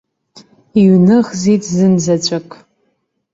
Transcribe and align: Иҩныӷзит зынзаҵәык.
Иҩныӷзит 0.81 1.63
зынзаҵәык. 1.75 2.49